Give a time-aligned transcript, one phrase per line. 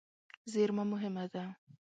[0.51, 1.43] زېرمه مهمه ده.